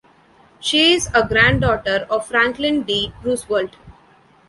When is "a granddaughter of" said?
1.13-2.25